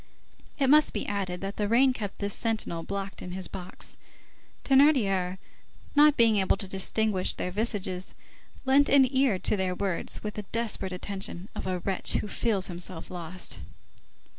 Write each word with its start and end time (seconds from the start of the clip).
It 0.57 0.65
must 0.67 0.93
be 0.93 1.05
added, 1.05 1.41
that 1.41 1.57
the 1.57 1.67
rain 1.67 1.93
kept 1.93 2.17
this 2.17 2.33
sentinel 2.33 2.81
blocked 2.81 3.21
in 3.21 3.33
his 3.33 3.47
box. 3.47 3.97
Thénardier, 4.65 5.37
not 5.95 6.17
being 6.17 6.37
able 6.37 6.57
to 6.57 6.67
distinguish 6.67 7.35
their 7.35 7.51
visages, 7.51 8.15
lent 8.65 8.89
an 8.89 9.07
ear 9.15 9.37
to 9.37 9.55
their 9.55 9.75
words 9.75 10.23
with 10.23 10.33
the 10.33 10.45
desperate 10.51 10.91
attention 10.91 11.49
of 11.53 11.67
a 11.67 11.77
wretch 11.77 12.13
who 12.13 12.27
feels 12.27 12.65
himself 12.65 13.11
lost. 13.11 13.59